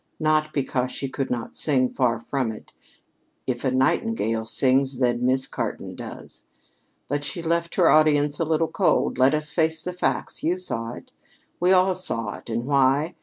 [0.19, 2.71] Not because she could not sing: far from it.
[3.45, 6.43] If a nightingale sings, then Miss Cartan does.
[7.07, 9.19] But she left her audience a little cold.
[9.19, 10.41] Let us face the facts.
[10.41, 11.11] You saw it.
[11.59, 12.49] We all saw it.
[12.49, 13.13] And why?